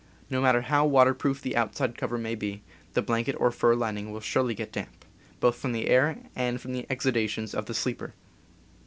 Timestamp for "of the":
7.53-7.75